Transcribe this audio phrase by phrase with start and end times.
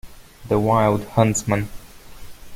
[0.47, 1.69] The wild huntsman.